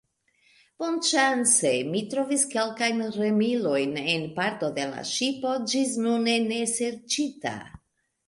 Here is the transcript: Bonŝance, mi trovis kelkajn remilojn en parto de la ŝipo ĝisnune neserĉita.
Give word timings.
Bonŝance, 0.83 1.73
mi 1.89 1.99
trovis 2.13 2.45
kelkajn 2.53 3.03
remilojn 3.17 3.93
en 4.15 4.25
parto 4.39 4.69
de 4.79 4.87
la 4.95 5.03
ŝipo 5.11 5.51
ĝisnune 5.75 6.35
neserĉita. 6.49 7.53